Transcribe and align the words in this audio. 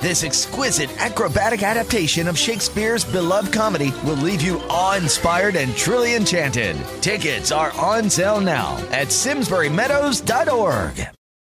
This 0.00 0.24
exquisite 0.24 0.88
acrobatic 0.98 1.62
adaptation 1.62 2.26
of 2.26 2.38
Shakespeare's 2.38 3.04
beloved 3.04 3.52
comedy 3.52 3.92
will 4.02 4.16
leave 4.16 4.40
you 4.40 4.58
awe-inspired 4.70 5.56
and 5.56 5.76
truly 5.76 6.14
enchanted. 6.14 6.74
Tickets 7.02 7.52
are 7.52 7.70
on 7.76 8.08
sale 8.08 8.40
now 8.40 8.78
at 8.92 9.08
simsburymeadows.org. 9.08 10.94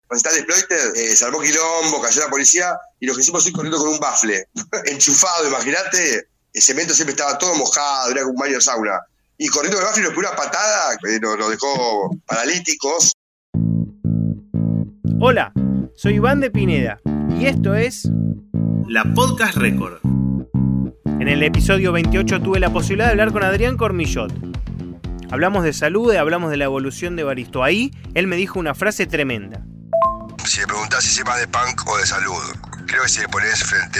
Está 0.09 0.29
el 0.29 0.37
exploiter, 0.37 0.93
eh, 0.95 1.15
salvó 1.17 1.41
quilombo, 1.41 2.01
cayó 2.01 2.21
la 2.21 2.29
policía 2.29 2.79
y 3.01 3.07
lo 3.07 3.13
que 3.13 3.19
hicimos 3.19 3.43
fue 3.43 3.51
corriendo 3.51 3.77
con 3.77 3.89
un 3.89 3.99
bafle, 3.99 4.47
enchufado, 4.85 5.49
imagínate, 5.49 6.29
el 6.53 6.61
cemento 6.61 6.93
siempre 6.93 7.11
estaba 7.11 7.37
todo 7.37 7.55
mojado, 7.55 8.11
era 8.11 8.21
como 8.21 8.35
un 8.35 8.39
baño 8.39 8.55
de 8.55 8.61
sauna. 8.61 9.01
Y 9.37 9.49
corriendo 9.49 9.79
con 9.79 9.83
el 9.83 9.89
bafle 9.89 10.03
nos 10.03 10.11
pegó 10.11 10.29
una 10.29 10.35
patada, 10.37 10.97
que 11.03 11.19
nos, 11.19 11.37
nos 11.37 11.49
dejó 11.49 12.17
paralíticos. 12.25 13.11
Hola, 15.19 15.51
soy 15.95 16.15
Iván 16.15 16.39
de 16.39 16.51
Pineda 16.51 16.99
y 17.29 17.45
esto 17.45 17.75
es 17.75 18.09
La 18.87 19.03
Podcast 19.13 19.55
Record. 19.57 19.99
En 21.19 21.27
el 21.27 21.43
episodio 21.43 21.91
28 21.91 22.41
tuve 22.41 22.59
la 22.59 22.69
posibilidad 22.69 23.05
de 23.07 23.11
hablar 23.11 23.31
con 23.31 23.43
Adrián 23.43 23.77
Cormillot. 23.77 24.33
Hablamos 25.31 25.63
de 25.63 25.73
salud 25.73 26.13
y 26.13 26.17
hablamos 26.17 26.51
de 26.51 26.57
la 26.57 26.65
evolución 26.65 27.15
de 27.15 27.23
Baristo. 27.23 27.63
Ahí 27.63 27.91
él 28.13 28.27
me 28.27 28.35
dijo 28.35 28.59
una 28.59 28.75
frase 28.75 29.05
tremenda. 29.07 29.61
Si 30.45 30.59
me 30.61 30.67
preguntás 30.67 31.03
si 31.03 31.09
sé 31.09 31.23
más 31.23 31.39
de 31.39 31.47
punk 31.47 31.87
o 31.87 31.97
de 31.97 32.05
salud, 32.05 32.41
creo 32.85 33.03
que 33.03 33.09
si 33.09 33.19
me 33.21 33.27
pones 33.29 33.63
frente 33.63 33.99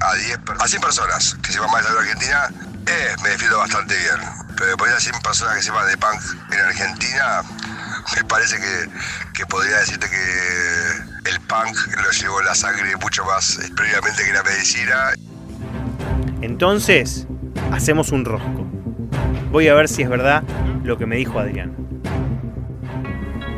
a 0.00 0.14
10 0.14 0.38
per- 0.38 0.56
a 0.60 0.68
100 0.68 0.80
personas 0.80 1.34
que 1.42 1.52
sepan 1.52 1.70
más 1.72 1.82
de 1.82 1.88
salud 1.88 2.00
argentina, 2.00 2.48
eh, 2.86 3.16
me 3.22 3.30
defiendo 3.30 3.58
bastante 3.58 3.96
bien. 3.96 4.20
Pero 4.56 4.76
pones 4.76 4.94
a 4.94 5.00
100 5.00 5.20
personas 5.22 5.56
que 5.56 5.62
sepan 5.62 5.88
de 5.88 5.96
punk 5.96 6.20
en 6.52 6.60
Argentina, 6.60 7.42
me 8.16 8.24
parece 8.24 8.56
que, 8.58 8.90
que 9.34 9.46
podría 9.46 9.78
decirte 9.78 10.06
que 10.08 11.09
el 11.24 11.40
punk 11.40 11.76
lo 12.02 12.10
llevó 12.10 12.40
la 12.42 12.54
sangre 12.54 12.96
mucho 12.96 13.24
más 13.24 13.58
eh, 13.58 13.70
previamente 13.76 14.24
que 14.24 14.32
la 14.32 14.42
medicina. 14.42 15.14
Entonces, 16.42 17.26
hacemos 17.72 18.12
un 18.12 18.24
rosco. 18.24 18.66
Voy 19.50 19.68
a 19.68 19.74
ver 19.74 19.88
si 19.88 20.02
es 20.02 20.08
verdad 20.08 20.42
lo 20.84 20.96
que 20.96 21.06
me 21.06 21.16
dijo 21.16 21.38
Adrián. 21.38 21.76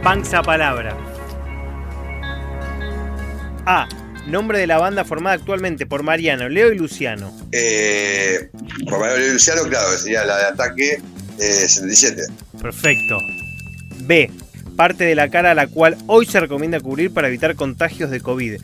Panza 0.03 0.43
palabra. 0.43 0.97
A. 3.67 3.89
Nombre 4.27 4.59
de 4.59 4.67
la 4.67 4.79
banda 4.79 5.05
formada 5.05 5.37
actualmente 5.37 5.85
por 5.85 6.03
Mariano, 6.03 6.49
Leo 6.49 6.73
y 6.73 6.79
Luciano. 6.79 7.33
Eh, 7.51 8.51
por 8.89 9.01
Manuel 9.01 9.33
Luciano, 9.33 9.63
claro, 9.65 9.91
sería 9.99 10.25
la 10.25 10.39
de 10.39 10.45
ataque 10.45 11.03
eh, 11.39 11.69
77. 11.69 12.23
Perfecto. 12.61 13.19
B. 14.01 14.31
Parte 14.77 15.05
de 15.05 15.15
la 15.15 15.29
cara 15.29 15.51
a 15.53 15.55
la 15.55 15.67
cual 15.67 15.97
hoy 16.07 16.27
se 16.27 16.41
recomienda 16.41 16.81
cubrir 16.81 17.13
para 17.13 17.29
evitar 17.29 17.55
contagios 17.57 18.11
de 18.11 18.21
COVID. 18.21 18.61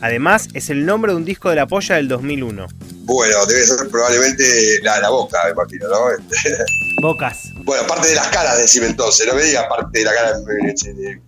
Además, 0.00 0.48
es 0.52 0.68
el 0.68 0.84
nombre 0.84 1.12
de 1.12 1.16
un 1.16 1.24
disco 1.24 1.48
de 1.48 1.56
la 1.56 1.66
polla 1.66 1.94
del 1.94 2.08
2001. 2.08 2.66
Bueno, 3.04 3.46
debe 3.46 3.64
ser 3.64 3.88
probablemente 3.88 4.80
la, 4.82 5.00
la 5.00 5.10
boca, 5.10 5.38
me 5.44 5.52
imagino, 5.52 5.88
¿no? 5.88 5.98
Bocas. 7.02 7.52
Bueno, 7.64 7.86
parte 7.86 8.08
de 8.08 8.16
las 8.16 8.28
caras, 8.28 8.58
decime 8.58 8.86
entonces, 8.86 9.26
no 9.26 9.34
me 9.34 9.42
digas 9.44 9.64
parte 9.68 10.00
de 10.00 10.04
la 10.04 10.12
cara. 10.12 10.38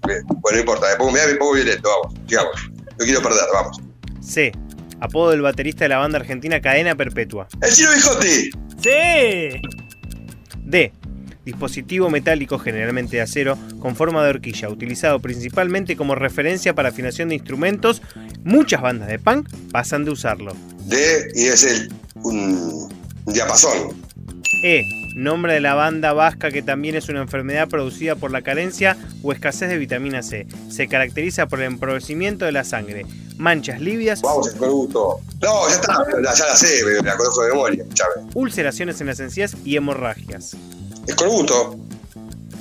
Bueno, 0.01 0.27
no 0.53 0.59
importa, 0.59 0.87
me 0.91 0.97
pongo, 0.97 1.13
me 1.13 1.35
pongo 1.35 1.53
violento, 1.53 1.89
vamos, 1.89 2.19
sigamos. 2.29 2.71
No 2.99 3.05
quiero 3.05 3.23
perder, 3.23 3.45
vamos. 3.53 3.81
C. 4.21 4.53
Apodo 5.01 5.31
del 5.31 5.43
baterista 5.43 5.85
de 5.85 5.91
la 5.91 5.99
banda 5.99 6.19
argentina 6.19 6.61
Cadena 6.61 6.97
Perpetua. 6.97 7.47
¡El 7.61 7.73
Chino 7.73 7.91
Bijotti! 7.93 8.51
¡Sí! 8.83 9.61
D. 10.65 10.93
Dispositivo 11.45 12.09
metálico 12.11 12.59
generalmente 12.59 13.17
de 13.17 13.23
acero 13.23 13.59
con 13.81 13.97
forma 13.97 14.23
de 14.25 14.31
horquilla, 14.31 14.69
utilizado 14.71 15.21
principalmente 15.21 15.95
como 15.97 16.15
referencia 16.15 16.75
para 16.75 16.89
afinación 16.89 17.29
de 17.29 17.35
instrumentos. 17.37 18.01
Muchas 18.45 18.81
bandas 18.81 19.09
de 19.09 19.19
punk 19.19 19.49
pasan 19.71 20.05
de 20.05 20.11
usarlo. 20.11 20.55
D 20.87 21.33
y 21.35 21.45
es 21.47 21.65
el. 21.65 21.93
un, 22.23 22.89
diapasón. 23.27 23.93
E. 24.63 24.83
Nombre 25.17 25.53
de 25.55 25.61
la 25.61 25.75
banda 25.75 26.13
vasca 26.13 26.51
que 26.51 26.61
también 26.63 26.97
es 26.97 27.09
una 27.09 27.21
enfermedad 27.23 27.69
producida 27.69 28.17
por 28.17 28.33
la 28.33 28.43
carencia 28.43 28.97
o 29.23 29.33
escasez 29.33 29.69
de 29.69 29.79
vitamina 29.79 30.23
C. 30.23 30.47
Se 30.71 30.89
caracteriza 30.89 31.47
por 31.47 31.61
el 31.61 31.67
empobrecimiento 31.67 32.45
de 32.47 32.51
la 32.53 32.65
sangre, 32.65 33.07
manchas 33.37 33.81
livias, 33.81 34.23
Vamos, 34.23 34.51
con 34.55 34.71
gusto. 34.71 35.21
No, 35.41 35.69
ya 35.69 35.75
está, 35.77 35.99
ya 36.15 36.47
la 36.47 36.57
sé, 36.57 36.85
me- 36.85 37.07
la 37.07 37.17
conozco 37.17 37.43
de 37.45 37.51
memoria, 37.53 37.85
ulceraciones 38.35 39.01
en 39.01 39.07
las 39.07 39.21
encías 39.21 39.57
y 39.65 39.77
hemorragias. 39.77 40.57
Es 41.07 41.15
con 41.17 41.29
gusto. 41.29 41.77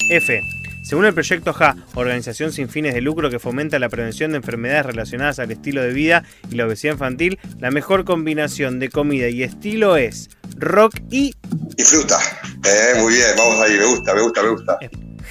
F. 0.10 0.42
Según 0.84 1.06
el 1.06 1.14
proyecto 1.14 1.54
JA, 1.54 1.78
organización 1.96 2.52
sin 2.52 2.68
fines 2.68 2.94
de 2.94 3.00
lucro 3.00 3.30
que 3.30 3.40
fomenta 3.40 3.80
la 3.80 3.88
prevención 3.88 4.32
de 4.32 4.38
enfermedades 4.38 4.86
relacionadas 4.86 5.40
al 5.40 5.50
estilo 5.52 5.82
de 5.82 5.94
vida 5.94 6.24
y 6.52 6.56
la 6.56 6.66
obesidad 6.66 6.94
infantil, 6.94 7.40
la 7.60 7.72
mejor 7.72 8.04
combinación 8.04 8.80
de 8.80 8.90
comida 8.90 9.30
y 9.30 9.44
estilo 9.44 9.96
es 9.96 10.30
rock 10.58 11.00
y 11.10 11.34
Y 11.78 11.84
fruta. 11.84 12.20
Eh, 12.66 13.00
muy 13.00 13.14
bien, 13.14 13.30
vamos 13.38 13.60
ahí, 13.62 13.78
me 13.78 13.86
gusta, 13.86 14.14
me 14.14 14.22
gusta, 14.22 14.44
me 14.44 14.50
gusta. 14.50 14.78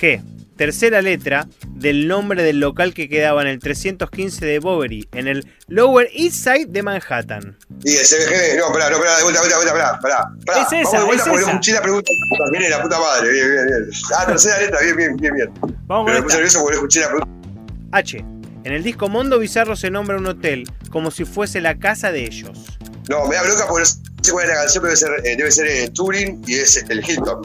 G. 0.00 0.22
Tercera 0.62 1.02
letra 1.02 1.48
del 1.74 2.06
nombre 2.06 2.44
del 2.44 2.60
local 2.60 2.94
que 2.94 3.08
quedaba 3.08 3.42
en 3.42 3.48
el 3.48 3.58
315 3.58 4.46
de 4.46 4.60
Bowery, 4.60 5.08
en 5.10 5.26
el 5.26 5.44
Lower 5.66 6.08
East 6.14 6.36
Side 6.36 6.66
de 6.68 6.84
Manhattan. 6.84 7.58
Y 7.82 7.96
el 7.96 8.06
CBG, 8.06 8.58
no, 8.60 8.72
pará, 8.72 8.88
no, 8.88 8.98
pará, 8.98 9.16
de 9.16 9.24
vuelta, 9.24 9.40
vuelta, 9.40 9.56
vuelta, 9.56 9.72
pará, 9.72 9.98
pará. 10.00 10.28
pará. 10.46 10.62
Es 10.62 10.72
esa, 10.72 10.98
Vamos 10.98 11.00
de 11.00 11.04
vuelta 11.06 11.22
es 11.24 11.28
porque 11.28 11.42
esa. 11.42 11.46
no 11.46 11.52
escuché 11.54 11.72
la 11.72 11.82
pregunta. 11.82 12.10
Viene 12.52 12.68
la 12.68 12.80
puta 12.80 13.00
madre, 13.00 13.32
bien, 13.32 13.50
bien, 13.50 13.66
bien. 13.66 13.90
Ah, 14.16 14.26
tercera 14.26 14.60
letra, 14.60 14.80
bien, 14.82 14.96
bien, 14.96 15.16
bien, 15.16 15.34
bien. 15.34 15.52
Vamos 15.88 16.06
Pero 16.06 16.18
me 16.18 16.22
puse 16.22 16.36
nervioso 16.36 16.60
porque 16.60 16.74
escuché 16.76 17.00
la 17.00 17.08
pregunta. 17.08 17.48
H. 17.90 18.18
En 18.18 18.72
el 18.72 18.84
disco 18.84 19.08
Mondo 19.08 19.40
Bizarro 19.40 19.74
se 19.74 19.90
nombra 19.90 20.16
un 20.16 20.26
hotel 20.28 20.70
como 20.90 21.10
si 21.10 21.24
fuese 21.24 21.60
la 21.60 21.80
casa 21.80 22.12
de 22.12 22.22
ellos. 22.22 22.78
No, 23.08 23.26
me 23.26 23.34
da 23.34 23.42
bronca 23.42 23.66
porque 23.66 23.82
no 23.82 24.22
sé 24.22 24.30
cuál 24.30 24.44
es 24.44 24.50
la 24.50 24.56
canción, 24.60 24.84
pero 24.84 24.94
debe 24.94 24.96
ser, 24.96 25.26
eh, 25.26 25.36
debe 25.36 25.50
ser 25.50 25.66
eh, 25.66 25.90
Turing 25.92 26.40
y 26.46 26.54
es 26.54 26.76
el 26.88 27.00
Hilton. 27.04 27.42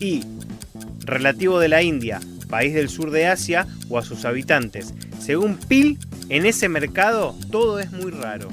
y 0.00 0.35
relativo 1.06 1.58
de 1.60 1.68
la 1.68 1.82
India, 1.82 2.20
país 2.48 2.74
del 2.74 2.88
sur 2.88 3.10
de 3.10 3.26
Asia 3.26 3.66
o 3.88 3.98
a 3.98 4.04
sus 4.04 4.24
habitantes. 4.24 4.92
Según 5.24 5.56
Pil, 5.58 5.98
en 6.28 6.46
ese 6.46 6.68
mercado 6.68 7.34
todo 7.50 7.78
es 7.80 7.90
muy 7.92 8.10
raro. 8.12 8.48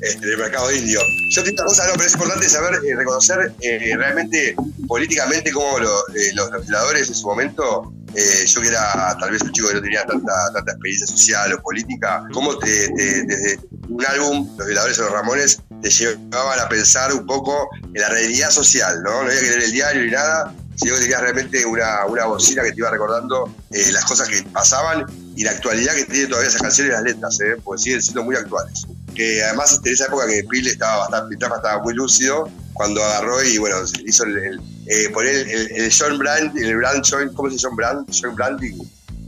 este, 0.00 0.26
del 0.26 0.38
mercado 0.38 0.72
indio. 0.74 1.00
Yo 1.30 1.44
tengo 1.44 1.62
una 1.62 1.68
cosa, 1.68 1.86
no, 1.86 1.92
pero 1.94 2.06
es 2.06 2.12
importante 2.14 2.48
saber 2.48 2.74
eh, 2.84 2.96
reconocer 2.96 3.52
eh, 3.60 3.94
realmente 3.96 4.56
políticamente 4.88 5.52
cómo 5.52 5.78
lo- 5.78 6.08
eh, 6.14 6.32
los 6.34 6.50
legisladores 6.50 7.08
en 7.08 7.14
su 7.14 7.26
momento, 7.26 7.92
eh, 8.14 8.44
yo 8.46 8.60
que 8.60 8.68
era 8.68 9.16
tal 9.20 9.30
vez 9.30 9.42
un 9.42 9.52
chico 9.52 9.68
que 9.68 9.74
no 9.74 9.82
tenía 9.82 10.04
tanta, 10.04 10.32
tanta 10.54 10.72
experiencia 10.72 11.06
social 11.06 11.52
o 11.52 11.62
política, 11.62 12.24
cómo 12.32 12.58
te- 12.58 12.88
te- 12.96 13.22
desde 13.26 13.60
un 13.88 14.04
álbum, 14.04 14.48
Los 14.58 14.66
Violadores 14.66 14.98
o 14.98 15.02
los 15.02 15.12
Ramones, 15.12 15.60
te 15.82 15.90
llevaban 15.90 16.58
a 16.60 16.68
pensar 16.68 17.12
un 17.12 17.24
poco 17.26 17.68
en 17.94 18.00
la 18.00 18.08
realidad 18.08 18.50
social, 18.50 19.02
¿no? 19.04 19.22
No 19.22 19.28
había 19.28 19.40
que 19.40 19.46
leer 19.50 19.62
el 19.62 19.72
diario 19.72 20.02
ni 20.04 20.10
nada, 20.10 20.52
sino 20.82 20.94
que 20.96 21.00
tenías 21.02 21.20
realmente 21.20 21.64
una, 21.64 22.06
una 22.06 22.24
bocina 22.26 22.62
que 22.62 22.72
te 22.72 22.78
iba 22.78 22.90
recordando 22.90 23.54
eh, 23.70 23.90
las 23.92 24.04
cosas 24.04 24.28
que 24.28 24.42
pasaban 24.52 25.06
y 25.36 25.44
la 25.44 25.52
actualidad 25.52 25.94
que 25.94 26.04
tienen 26.04 26.28
todavía 26.28 26.48
esas 26.48 26.62
canciones 26.62 26.90
y 26.92 26.94
las 26.94 27.02
letras, 27.04 27.40
¿eh? 27.40 27.56
porque 27.62 27.82
siguen 27.82 28.02
siendo 28.02 28.22
muy 28.24 28.36
actuales 28.36 28.86
que 29.14 29.44
además 29.44 29.78
en 29.84 29.92
esa 29.92 30.06
época 30.06 30.26
que 30.26 30.42
Pil 30.48 30.66
estaba 30.66 30.96
bastante, 31.00 31.34
estaba 31.34 31.82
muy 31.82 31.92
lúcido, 31.92 32.48
cuando 32.72 33.04
agarró 33.04 33.42
y 33.44 33.58
bueno, 33.58 33.76
hizo 34.06 34.24
el, 34.24 34.38
el, 34.38 34.60
eh, 34.86 35.10
poner 35.10 35.34
el, 35.48 35.70
el- 35.72 35.92
John 35.96 36.16
Brand, 36.18 36.56
el 36.56 36.76
Brand 36.78 37.04
Joint, 37.06 37.34
¿cómo 37.34 37.50
se 37.50 37.58
llama 37.58 37.76
Brand? 37.76 38.06
John 38.10 38.34
Branding, 38.34 38.78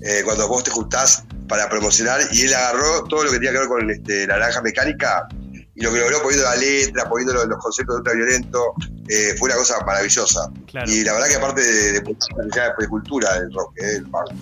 eh, 0.00 0.22
cuando 0.24 0.48
vos 0.48 0.64
te 0.64 0.70
juntás 0.70 1.24
para 1.48 1.68
promocionar 1.68 2.22
y 2.32 2.42
él 2.46 2.54
agarró 2.54 3.04
todo 3.04 3.24
lo 3.24 3.30
que 3.30 3.36
tenía 3.36 3.52
que 3.52 3.58
ver 3.58 3.68
con 3.68 3.90
este, 3.90 4.26
naranja 4.26 4.62
mecánica 4.62 5.28
y 5.76 5.82
lo 5.82 5.92
que 5.92 5.98
logró 5.98 6.22
poniendo 6.22 6.44
la 6.48 6.56
letra, 6.56 7.08
poniendo 7.08 7.34
los, 7.34 7.46
los 7.46 7.58
conceptos 7.58 7.96
de 7.96 7.98
ultraviolento, 7.98 8.74
eh, 9.08 9.34
fue 9.38 9.48
una 9.48 9.56
cosa 9.56 9.84
maravillosa. 9.84 10.50
Claro. 10.66 10.90
Y 10.90 11.02
la 11.02 11.12
verdad 11.14 11.28
que 11.28 11.34
aparte 11.34 11.60
de, 11.62 11.92
de, 11.92 12.00
de 12.00 12.88
cultura 12.88 13.40
del 13.40 13.52
rock, 13.52 13.72
eh, 13.78 13.86
del 13.86 14.04
punk. 14.04 14.32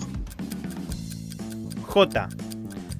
J. 1.87 2.29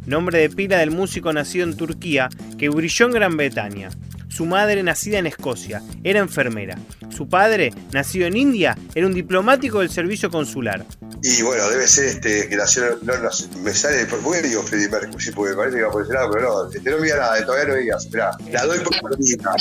Nombre 0.06 0.40
de 0.40 0.50
pila 0.50 0.80
del 0.80 0.92
músico 0.92 1.32
nacido 1.32 1.66
en 1.66 1.78
Turquía 1.78 2.30
que 2.58 2.70
brilló 2.70 3.06
en 3.06 3.12
Gran 3.12 3.38
Bretaña. 3.38 3.90
Su 4.34 4.46
madre, 4.48 4.82
nacida 4.82 5.20
en 5.20 5.28
Escocia, 5.28 5.84
era 6.04 6.20
enfermera. 6.20 6.76
Su 7.16 7.30
padre, 7.30 7.72
nacido 7.92 8.26
en 8.26 8.36
India, 8.36 8.76
era 8.96 9.06
un 9.06 9.14
diplomático 9.14 9.80
del 9.82 9.92
servicio 9.92 10.32
consular. 10.32 10.84
Y 11.22 11.44
bueno, 11.44 11.70
debe 11.70 11.88
ser 11.88 12.06
este 12.06 12.50
que 12.50 12.56
nació, 12.56 12.98
no, 13.04 13.14
no 13.16 13.30
me 13.62 13.72
sale, 13.74 14.08
¿por 14.08 14.20
qué 14.34 14.42
digo 14.42 14.64
Freddie 14.64 14.90
Mercury? 14.90 15.32
Porque 15.36 15.54
parece 15.54 15.78
que 15.78 15.84
va 15.84 15.92
por 15.92 16.02
ese 16.04 16.14
lado, 16.14 16.32
pero 16.32 16.64
no, 16.66 16.72
este, 16.72 16.90
no 16.90 16.98
me 16.98 17.04
diga 17.04 17.18
nada, 17.18 17.46
todavía 17.46 17.74
no 17.76 17.80
digas, 17.80 18.06
esperá, 18.06 18.32
la 18.52 18.66
doy 18.66 18.80
por 18.80 19.10
perdida. 19.12 19.56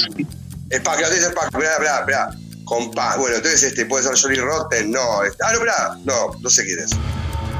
Es 0.70 0.80
Pac, 0.80 1.00
la 1.02 1.08
es 1.08 1.26
Pac, 1.26 1.44
esperá, 1.52 1.72
esperá, 1.72 2.00
esperá, 2.00 2.30
con 2.64 2.90
Pac, 2.92 3.18
bueno, 3.18 3.36
entonces 3.36 3.62
este 3.64 3.84
puede 3.84 4.04
ser 4.04 4.18
Johnny 4.18 4.36
Rotten, 4.36 4.90
no, 4.90 5.22
este- 5.22 5.44
ah, 5.44 5.48
no, 5.52 5.58
esperá, 5.58 5.98
no, 6.04 6.40
no 6.40 6.48
sé 6.48 6.64
quién 6.64 6.78
es. 6.78 6.90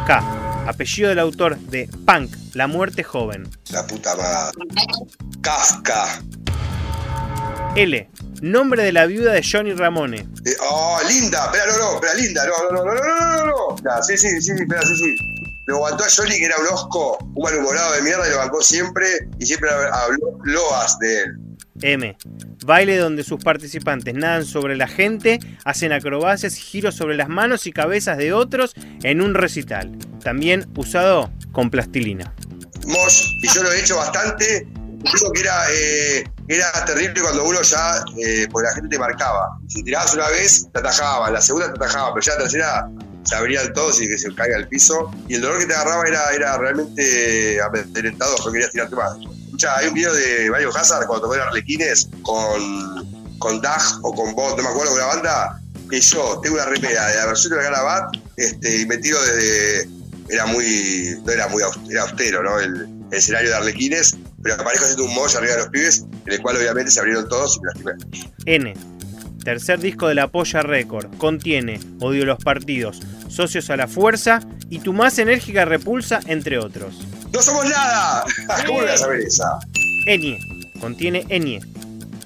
K. 0.07 0.65
Apellido 0.67 1.11
del 1.11 1.19
autor 1.19 1.59
de 1.59 1.91
Punk, 2.07 2.35
La 2.55 2.67
muerte 2.69 3.03
joven. 3.03 3.49
La 3.71 3.87
puta 3.87 4.15
madre. 4.17 4.53
Kafka. 5.43 6.23
L. 7.75 8.09
Nombre 8.43 8.83
de 8.83 8.93
la 8.93 9.07
viuda 9.07 9.33
de 9.33 9.43
Johnny 9.43 9.73
Ramone. 9.73 10.19
Eh, 10.45 10.57
oh, 10.61 11.01
linda. 11.09 11.47
Espera, 11.47 11.67
no, 11.67 11.79
no, 11.79 11.95
espera, 11.95 12.15
linda. 12.15 12.43
No, 12.47 12.71
no, 12.71 12.85
no, 12.85 12.95
no, 12.95 13.03
no, 13.03 13.37
no, 13.37 13.47
no. 13.47 13.77
Ya, 13.83 14.03
sí, 14.03 14.19
sí, 14.19 14.29
sí, 14.29 14.43
sí, 14.43 14.63
espera, 14.63 14.83
sí, 14.83 14.95
sí. 14.97 15.17
Lo 15.67 15.77
aguantó 15.77 16.05
a 16.05 16.09
Johnny, 16.15 16.37
que 16.37 16.45
era 16.45 16.57
un 16.59 16.67
osco, 16.67 17.19
un 17.35 17.43
malhumorado 17.43 17.95
de 17.95 18.03
mierda, 18.03 18.27
y 18.27 18.31
lo 18.33 18.39
bancó 18.39 18.63
siempre, 18.63 19.07
y 19.39 19.47
siempre 19.47 19.71
habló 19.71 20.39
loas 20.45 20.99
de 20.99 21.23
él. 21.23 21.39
M. 21.81 22.17
Baile 22.67 22.97
donde 22.99 23.25
sus 23.25 23.43
participantes 23.43 24.15
nadan 24.15 24.45
sobre 24.45 24.77
la 24.77 24.87
gente, 24.87 25.39
hacen 25.65 25.93
acrobacias 25.93 26.59
y 26.59 26.61
giros 26.61 26.95
sobre 26.95 27.17
las 27.17 27.29
manos 27.29 27.67
y 27.67 27.73
cabezas 27.73 28.19
de 28.19 28.33
otros 28.33 28.75
en 29.03 29.23
un 29.23 29.35
recital. 29.35 29.97
También 30.23 30.69
usado 30.77 31.31
con 31.53 31.71
plastilina. 31.71 32.35
Mosh, 32.87 33.23
y 33.41 33.49
yo 33.49 33.63
lo 33.63 33.73
he 33.73 33.81
hecho 33.81 33.97
bastante. 33.97 34.67
Digo 34.67 35.33
que 35.33 35.41
era, 35.41 35.65
eh, 35.73 36.25
era 36.49 36.85
terrible 36.85 37.21
cuando 37.23 37.45
uno 37.45 37.63
ya, 37.63 38.05
eh, 38.19 38.49
pues 38.51 38.65
la 38.65 38.75
gente 38.75 38.89
te 38.89 38.99
marcaba. 38.99 39.59
Si 39.69 39.83
tirabas 39.83 40.15
una 40.15 40.29
vez, 40.29 40.69
te 40.73 40.79
atajaba, 40.79 41.31
la 41.31 41.41
segunda 41.41 41.73
te 41.73 41.85
atajaba, 41.85 42.15
pero 42.15 42.25
ya 42.25 42.33
la 42.33 42.39
tercera 42.39 42.91
se 43.25 43.37
abrían 43.37 43.73
todos 43.73 44.01
y 44.01 44.09
que 44.09 44.19
se 44.19 44.35
caiga 44.35 44.57
al 44.57 44.69
piso. 44.69 45.11
Y 45.29 45.37
el 45.37 45.43
dolor 45.43 45.59
que 45.59 45.67
te 45.67 45.75
agarraba 45.75 46.05
era, 46.07 46.31
era 46.31 46.59
realmente 46.59 47.61
amedrentador, 47.63 48.37
porque 48.43 48.59
querías 48.59 48.73
tirarte 48.73 48.97
más 48.97 49.17
hay 49.69 49.89
un 49.89 49.95
video 49.95 50.13
de 50.13 50.51
Mario 50.51 50.71
Hazard 50.75 51.07
cuando 51.07 51.23
tocó 51.23 51.35
en 51.37 51.43
Arlequines 51.43 52.09
con, 52.23 53.39
con 53.39 53.61
Dag 53.61 53.83
o 54.03 54.15
con 54.15 54.35
Bot, 54.35 54.57
no 54.57 54.63
me 54.63 54.69
acuerdo, 54.69 54.93
con 54.93 55.01
la 55.01 55.07
banda, 55.07 55.61
que 55.91 56.01
yo 56.01 56.41
tengo 56.43 56.57
una 56.57 56.65
remera 56.65 57.07
de 57.09 57.17
la 57.17 57.27
versión 57.27 57.51
de 57.53 57.57
la 57.57 57.71
Gala 57.71 58.11
este, 58.37 58.81
y 58.81 58.87
metido 58.87 59.23
desde. 59.23 59.89
Era 60.29 60.47
muy. 60.47 61.21
No 61.25 61.33
era 61.33 61.49
muy 61.49 61.63
austero, 61.63 62.43
¿no? 62.43 62.59
El, 62.59 62.89
escenario 63.13 63.51
de 63.51 63.57
Arlequines, 63.57 64.17
pero 64.43 64.55
aparezco 64.55 64.85
haciendo 64.85 65.05
un 65.05 65.15
mosh 65.15 65.37
arriba 65.37 65.53
de 65.53 65.59
los 65.59 65.69
pibes, 65.69 66.07
en 66.27 66.33
el 66.33 66.43
cual 66.43 66.57
obviamente 66.57 66.91
se 66.91 67.01
abrieron 67.01 67.29
todos 67.29 67.57
y 67.57 67.61
me 67.61 67.93
lastimé. 67.93 68.27
N. 68.47 68.75
Tercer 69.45 69.81
disco 69.81 70.07
de 70.07 70.15
la 70.15 70.29
Polla 70.29 70.63
Record. 70.63 71.17
Contiene 71.17 71.81
Odio 72.01 72.25
los 72.25 72.43
partidos, 72.43 73.01
Socios 73.29 73.71
a 73.71 73.77
la 73.77 73.89
Fuerza 73.89 74.41
y 74.71 74.79
Tu 74.79 74.93
más 74.93 75.19
enérgica 75.19 75.65
repulsa, 75.65 76.21
entre 76.27 76.59
otros. 76.59 76.95
¡No 77.33 77.43
somos 77.43 77.65
nada! 77.65 78.25
¿Cómo 78.67 78.83
a 78.83 78.93
esa? 78.93 79.59
Enie. 80.07 80.39
Contiene 80.81 81.25
Enie. 81.29 81.61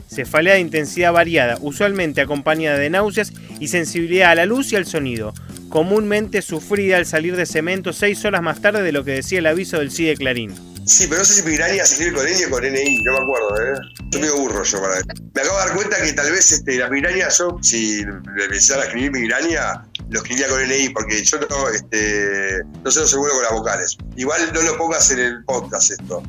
Cefalea 0.09 0.55
de 0.55 0.61
intensidad 0.61 1.13
variada, 1.13 1.59
usualmente 1.61 2.21
acompañada 2.21 2.79
de 2.79 2.91
náuseas 2.91 3.33
y 3.61 3.69
sensibilidad 3.69 4.31
a 4.31 4.35
la 4.35 4.47
luz 4.47 4.73
y 4.73 4.77
al 4.77 4.87
sonido. 4.87 5.33
Comúnmente 5.69 6.43
sufrida 6.43 6.97
al 6.97 7.07
salir 7.07 7.37
de 7.37 7.45
cemento 7.45 7.93
seis 7.93 8.25
horas 8.25 8.43
más 8.43 8.61
tarde 8.61 8.83
de 8.83 8.93
lo 8.93 9.05
que 9.05 9.13
decía 9.13 9.41
el 9.41 9.47
aviso 9.47 9.79
del 9.79 9.91
CIDE 9.91 10.17
Clarín. 10.17 10.55
Sí, 10.87 11.09
pero 11.09 11.19
no 11.19 11.25
sé 11.25 11.35
si 11.35 11.43
Migraña 11.43 11.85
se 11.85 11.95
escribe 11.95 12.17
con 12.17 12.29
N 12.29 12.47
o 12.47 12.51
con 12.51 12.63
NI, 12.63 13.03
no 13.03 13.13
me 13.15 13.19
acuerdo, 13.19 13.61
¿eh? 13.61 13.75
Estoy 14.05 14.21
medio 14.21 14.37
burro 14.37 14.63
yo 14.63 14.81
para 14.81 15.01
Me 15.35 15.41
acabo 15.41 15.59
de 15.59 15.65
dar 15.67 15.75
cuenta 15.75 16.01
que 16.01 16.13
tal 16.13 16.31
vez 16.31 16.53
este, 16.53 16.79
la 16.79 16.89
migraña, 16.89 17.29
yo, 17.29 17.59
si 17.61 18.03
empezara 18.03 18.83
a 18.83 18.87
escribir 18.87 19.11
migraña, 19.11 19.85
lo 20.09 20.21
escribía 20.21 20.47
con 20.47 20.63
NI, 20.63 20.91
porque 20.91 21.25
yo 21.25 21.41
no, 21.51 21.69
este, 21.71 22.61
no 22.85 22.91
sé 22.93 23.01
lo 23.01 23.07
seguro 23.09 23.33
con 23.33 23.43
las 23.43 23.53
vocales. 23.53 23.97
Igual 24.17 24.53
no 24.53 24.63
lo 24.63 24.79
pongas 24.79 25.11
en 25.11 25.19
el 25.19 25.45
podcast 25.45 25.91
esto. 25.91 26.23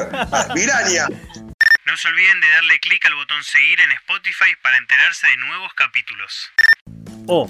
migraña. 0.56 1.06
No 1.86 1.96
se 1.96 2.08
olviden 2.08 2.40
de 2.40 2.48
darle 2.48 2.80
clic 2.80 3.04
al 3.06 3.14
botón 3.14 3.44
seguir 3.44 3.78
en 3.80 3.92
Spotify 3.92 4.56
para 4.60 4.76
enterarse 4.78 5.28
de 5.28 5.36
nuevos 5.36 5.72
capítulos. 5.74 6.50
O. 7.28 7.48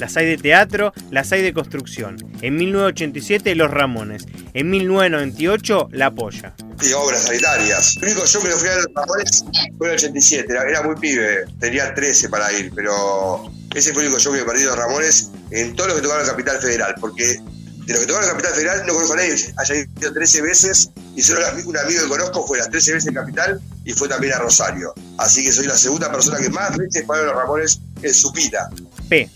Las 0.00 0.16
hay 0.16 0.26
de 0.26 0.38
teatro, 0.38 0.94
las 1.10 1.30
hay 1.30 1.42
de 1.42 1.52
construcción. 1.52 2.16
En 2.40 2.56
1987 2.56 3.54
Los 3.54 3.70
Ramones. 3.70 4.24
En 4.54 4.70
1998 4.70 5.88
La 5.92 6.10
Polla. 6.10 6.54
Y 6.82 6.92
obras 6.94 7.24
sanitarias. 7.24 7.98
El 7.98 8.04
único 8.04 8.26
show 8.26 8.42
que 8.42 8.48
lo 8.48 8.56
fui 8.56 8.68
a 8.68 8.76
Los 8.76 8.86
Ramones 8.94 9.44
fue 9.76 9.88
en 9.88 9.92
el 9.92 9.98
87. 9.98 10.46
Era, 10.50 10.82
muy 10.82 10.96
pibe. 10.96 11.44
Tenía 11.60 11.94
13 11.94 12.30
para 12.30 12.50
ir, 12.52 12.72
pero 12.74 13.52
ese 13.74 13.92
fue 13.92 14.02
el 14.02 14.08
único 14.08 14.20
show 14.22 14.32
que 14.32 14.42
perdido 14.42 14.70
Los 14.70 14.78
Ramones 14.78 15.30
en 15.50 15.76
todo 15.76 15.88
lo 15.88 15.96
que 15.96 16.00
tocaron 16.00 16.26
Capital 16.26 16.58
Federal. 16.60 16.94
Porque 16.98 17.38
de 17.84 17.92
lo 17.92 18.00
que 18.00 18.06
tocaron 18.06 18.30
Capital 18.30 18.54
Federal 18.54 18.86
no 18.86 18.94
conozco 18.94 19.12
a 19.12 19.16
nadie. 19.16 19.54
Haya 19.58 19.74
ido 19.74 20.12
13 20.14 20.42
veces 20.42 20.90
y 21.14 21.22
solo 21.22 21.40
un 21.66 21.76
amigo 21.76 22.02
que 22.02 22.08
conozco 22.08 22.46
fue 22.46 22.56
las 22.56 22.70
13 22.70 22.94
veces 22.94 23.08
en 23.08 23.14
Capital 23.14 23.60
y 23.84 23.92
fue 23.92 24.08
también 24.08 24.32
a 24.32 24.38
Rosario. 24.38 24.94
Así 25.18 25.44
que 25.44 25.52
soy 25.52 25.66
la 25.66 25.76
segunda 25.76 26.10
persona 26.10 26.38
que 26.38 26.48
más 26.48 26.76
veces 26.76 27.04
pagó 27.06 27.24
Los 27.24 27.34
Ramones 27.34 27.80
en 28.02 28.14
su 28.14 28.30
vida. 28.32 28.70
P. 29.08 29.28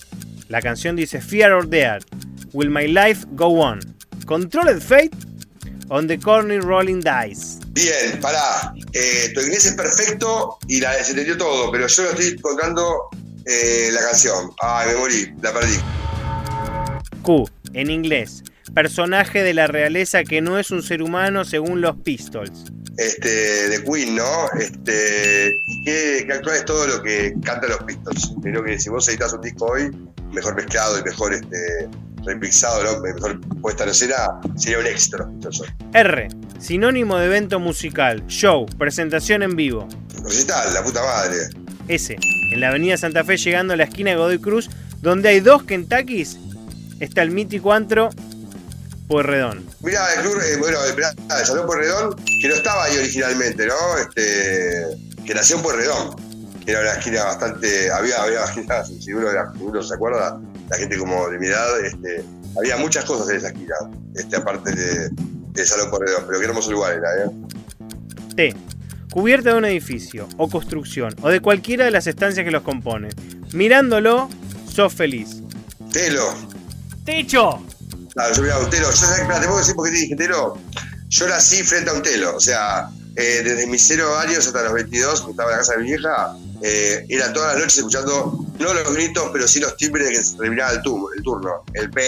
La 0.49 0.61
canción 0.61 0.95
dice 0.95 1.21
Fear 1.21 1.53
or 1.53 1.69
Death, 1.69 2.05
Will 2.53 2.71
My 2.71 2.87
Life 2.87 3.27
Go 3.33 3.61
On? 3.61 3.81
Controlled 4.27 4.83
Fate 4.83 5.17
on 5.89 6.07
the 6.07 6.19
Corner 6.19 6.61
Rolling 6.61 7.01
Dice. 7.01 7.59
Bien, 7.73 8.21
pará. 8.21 8.75
Eh, 8.93 9.33
tu 9.35 9.41
inglés 9.41 9.67
es 9.67 9.73
perfecto 9.73 10.59
y 10.69 10.81
la, 10.81 10.93
se 11.03 11.11
entendió 11.11 11.37
todo, 11.37 11.71
pero 11.71 11.87
yo 11.87 12.03
lo 12.03 12.11
estoy 12.11 12.39
contando 12.41 13.09
eh, 13.47 13.89
la 13.93 14.01
canción. 14.01 14.51
Ay, 14.61 14.89
me 14.89 14.97
morí, 14.97 15.35
la 15.43 15.53
perdí. 15.53 15.77
Q, 17.23 17.49
en 17.73 17.91
inglés. 17.91 18.43
Personaje 18.75 19.43
de 19.43 19.55
la 19.55 19.67
realeza 19.67 20.25
que 20.25 20.41
no 20.41 20.59
es 20.59 20.71
un 20.71 20.83
ser 20.83 21.03
humano 21.03 21.45
según 21.45 21.81
los 21.81 21.97
Pistols. 21.97 22.65
Este, 22.97 23.69
de 23.69 23.83
Queen, 23.83 24.17
¿no? 24.17 24.51
Este, 24.59 25.53
y 25.67 25.85
que, 25.85 26.27
actual 26.33 26.57
es 26.57 26.65
todo 26.65 26.87
lo 26.87 27.03
que 27.03 27.35
cantan 27.43 27.71
los 27.71 27.83
Pistols. 27.85 28.33
Creo 28.43 28.63
que 28.63 28.79
si 28.79 28.91
vos 28.91 29.09
editas 29.09 29.33
un 29.33 29.41
disco 29.41 29.67
hoy, 29.67 29.91
mejor 30.35 30.55
mezclado 30.57 30.99
y 30.99 31.03
mejor 31.03 31.35
este, 31.35 31.89
remixado, 32.25 32.85
¿no? 32.85 33.01
mejor 33.01 33.41
puesta 33.61 33.85
en 33.85 33.91
escena, 33.91 34.41
sería 34.57 34.79
un 34.79 34.87
extra. 34.87 35.29
R. 35.93 36.29
Sinónimo 36.59 37.19
de 37.19 37.27
evento 37.27 37.61
musical, 37.61 38.27
show, 38.27 38.67
presentación 38.79 39.43
en 39.43 39.57
vivo. 39.57 39.89
Recital, 40.23 40.73
la 40.73 40.83
puta 40.83 41.03
madre. 41.03 41.37
S. 41.89 42.17
En 42.53 42.61
la 42.61 42.69
avenida 42.69 42.97
Santa 42.97 43.25
Fe, 43.25 43.37
llegando 43.37 43.75
a 43.75 43.77
la 43.77 43.85
esquina 43.85 44.11
de 44.11 44.17
Godoy 44.17 44.39
Cruz, 44.39 44.71
donde 45.01 45.29
hay 45.29 45.41
dos 45.41 45.65
Kentuckys, 45.65 46.39
está 47.01 47.23
el 47.23 47.31
mítico 47.31 47.73
antro 47.73 48.11
Puerredón. 49.09 49.65
Mira, 49.83 50.01
el 50.15 50.23
club, 50.23 50.41
eh, 50.41 50.57
bueno, 50.57 50.79
el, 50.85 50.95
el 50.99 51.47
Salón 51.47 51.67
Puerredón, 51.67 52.17
que 52.41 52.49
no 52.49 52.55
estaba 52.55 52.85
ahí 52.85 52.97
originalmente, 52.97 53.67
¿no? 53.67 53.99
Este, 53.99 54.97
que 55.27 55.35
nació 55.35 55.57
en 55.57 55.63
Puerredón 55.63 56.24
era 56.67 56.81
una 56.81 56.93
esquina 56.93 57.25
bastante. 57.25 57.91
Había, 57.91 58.23
había 58.23 58.45
esquinas, 58.45 58.89
si 58.89 59.13
uno, 59.13 59.29
uno, 59.61 59.83
se 59.83 59.95
acuerda, 59.95 60.41
la 60.69 60.77
gente 60.77 60.99
como 60.99 61.29
de 61.29 61.39
mi 61.39 61.47
edad, 61.47 61.81
este, 61.85 62.25
había 62.59 62.77
muchas 62.77 63.05
cosas 63.05 63.29
en 63.31 63.37
esa 63.37 63.49
esquina, 63.49 63.75
este, 64.15 64.37
aparte 64.37 64.75
de, 64.75 65.11
del 65.11 65.67
Salón 65.67 65.91
Corredor, 65.91 66.25
pero 66.27 66.39
qué 66.39 66.47
hermoso 66.47 66.71
lugar 66.71 66.95
era, 66.95 67.25
¿eh? 67.25 67.31
T. 68.37 68.55
Cubierta 69.11 69.51
de 69.51 69.59
un 69.59 69.65
edificio, 69.65 70.29
o 70.39 70.49
construcción, 70.49 71.15
o 71.23 71.29
de 71.29 71.41
cualquiera 71.41 71.85
de 71.85 71.93
las 71.93 72.07
estancias 72.07 72.45
que 72.45 72.51
los 72.51 72.63
componen. 72.63 73.13
Mirándolo, 73.53 74.29
sos 74.69 74.93
feliz. 74.93 75.37
Telo. 75.93 76.35
¡Techo! 77.05 77.65
Claro, 78.13 78.35
yo 78.35 78.43
miraba 78.43 78.65
un 78.65 78.71
telo. 78.71 78.91
Yo, 78.91 79.07
espera, 79.15 79.41
te 79.41 79.47
puedo 79.47 79.59
decir 79.59 79.75
por 79.77 79.85
qué 79.87 79.93
te 79.93 79.99
dije 79.99 80.17
telo. 80.17 80.59
Yo 81.09 81.29
nací 81.29 81.63
frente 81.63 81.91
a 81.91 81.93
un 81.93 82.03
telo, 82.03 82.37
o 82.37 82.41
sea, 82.41 82.89
eh, 83.15 83.43
desde 83.45 83.69
mis 83.69 83.87
cero 83.87 84.17
años 84.19 84.47
hasta 84.47 84.65
los 84.65 84.73
22, 84.73 85.23
que 85.23 85.31
estaba 85.31 85.51
en 85.51 85.57
la 85.57 85.59
casa 85.59 85.77
de 85.77 85.83
mi 85.83 85.91
vieja, 85.91 86.37
eh, 86.63 87.05
era 87.09 87.33
todas 87.33 87.55
las 87.55 87.63
noches 87.63 87.79
escuchando, 87.79 88.47
no 88.59 88.75
los 88.75 88.95
gritos, 88.95 89.31
pero 89.33 89.47
sí 89.49 89.61
los 89.61 89.77
timbres 89.77 90.09
de 90.09 90.15
que 90.15 90.23
se 90.23 90.37
terminaba 90.37 90.73
el, 90.73 90.83
turno, 90.83 91.07
el 91.17 91.23
turno. 91.23 91.65
El 91.75 91.91
P, 91.91 92.03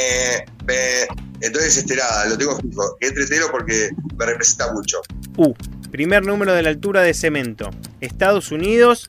P. 0.67 1.07
Entonces, 1.41 1.77
este, 1.77 1.97
nada, 1.97 2.27
lo 2.27 2.39
tengo 2.39 2.57
fijo. 2.59 2.97
Entretero 3.01 3.51
porque 3.51 3.91
me 4.17 4.27
representa 4.27 4.73
mucho. 4.73 5.01
U. 5.37 5.55
Primer 5.91 6.25
número 6.25 6.53
de 6.55 6.63
la 6.63 6.71
altura 6.71 7.03
de 7.03 7.15
cemento. 7.15 7.71
Estados 8.01 8.51
Unidos, 8.51 9.09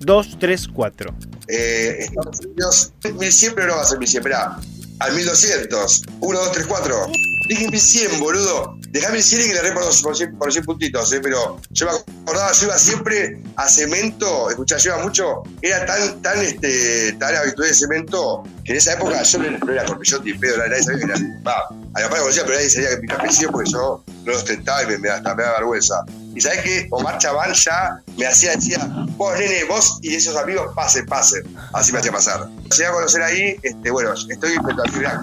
2, 0.00 0.36
3, 0.38 0.68
4. 0.68 1.14
Estados 1.48 2.40
Unidos, 2.40 2.92
1100, 3.02 3.54
pero 3.54 3.68
no 3.68 3.76
va 3.76 3.82
a 3.82 3.86
ser 3.86 3.98
1100, 3.98 4.20
esperá. 4.20 4.58
Al 5.00 5.14
1200. 5.14 6.02
1, 6.20 6.38
2, 6.38 6.52
3, 6.52 6.66
4. 6.66 7.06
Dije 7.46 7.68
1100, 7.70 8.20
boludo. 8.20 8.78
Dejame 8.88 9.18
el 9.18 9.22
100 9.22 9.40
y 9.42 9.44
que 9.48 9.54
le 9.54 9.62
re 9.62 9.72
por, 9.72 10.16
100, 10.16 10.38
por 10.38 10.52
100 10.52 10.64
puntitos, 10.64 11.12
¿eh? 11.12 11.20
pero 11.22 11.60
yo 11.70 11.86
me 11.86 11.92
acordaba, 12.22 12.52
yo 12.52 12.66
iba 12.66 12.78
siempre 12.78 13.42
a 13.56 13.68
cemento, 13.68 14.48
escuchá, 14.50 14.76
iba 14.84 14.98
mucho, 14.98 15.42
era 15.60 15.84
tan, 15.84 16.22
tan, 16.22 16.40
este, 16.40 17.12
tan 17.14 17.34
habitual 17.34 17.68
de 17.68 17.74
cemento 17.74 18.44
que 18.64 18.72
en 18.72 18.78
esa 18.78 18.94
época 18.94 19.22
yo 19.22 19.38
no, 19.38 19.72
era 19.72 19.84
corpillote 19.84 20.34
pedo, 20.36 20.56
nadie 20.56 20.82
sabía 20.82 20.98
que 20.98 21.04
era. 21.04 21.20
Va, 21.46 21.68
a 21.94 22.00
la 22.00 22.08
par 22.08 22.20
conocía, 22.20 22.44
pero 22.44 22.56
nadie 22.56 22.70
sabía 22.70 22.90
que 22.90 23.00
mi 23.02 23.12
apellido 23.12 23.50
porque 23.50 23.70
yo 23.70 23.78
no 23.78 24.32
lo 24.32 24.36
ostentaba 24.36 24.82
y 24.84 24.86
me, 24.86 24.98
me, 24.98 25.10
me 25.10 25.20
daba 25.20 25.58
vergüenza. 25.58 26.04
Y 26.34 26.40
sabes 26.40 26.62
que 26.62 26.88
Omar 26.90 27.18
Chabán 27.18 27.52
ya 27.52 28.00
me 28.16 28.26
hacía, 28.26 28.56
decía, 28.56 28.78
vos 29.16 29.38
nene, 29.38 29.64
vos 29.64 29.98
y 30.02 30.14
esos 30.16 30.36
amigos 30.36 30.72
pasen, 30.74 31.06
pasen. 31.06 31.42
Así 31.72 31.92
me 31.92 31.98
hacía 31.98 32.12
pasar. 32.12 32.48
Llegué 32.70 32.86
a 32.86 32.92
conocer 32.92 33.22
ahí, 33.22 33.56
este, 33.62 33.90
bueno, 33.90 34.12
estoy 34.12 34.54